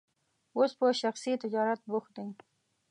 [0.57, 2.29] اوس په شخصي تجارت بوخت دی.